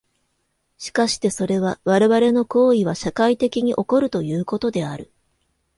[0.79, 5.11] しかしてそれは我々の行為は社会的に起こるということである。